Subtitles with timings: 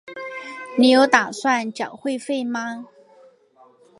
[0.79, 2.87] 你有打算缴会费吗？